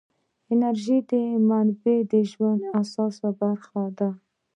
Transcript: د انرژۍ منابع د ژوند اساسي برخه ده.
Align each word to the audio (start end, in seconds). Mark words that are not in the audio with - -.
د 0.45 0.47
انرژۍ 0.53 0.99
منابع 1.49 1.97
د 2.11 2.13
ژوند 2.31 2.61
اساسي 2.81 3.29
برخه 3.41 3.83
ده. 3.97 4.09